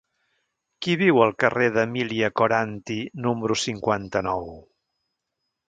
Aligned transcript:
Qui 0.85 0.95
viu 1.01 1.19
al 1.25 1.33
carrer 1.43 1.67
d'Emília 1.75 2.31
Coranty 2.41 2.97
número 3.29 3.61
cinquanta-nou? 3.67 4.51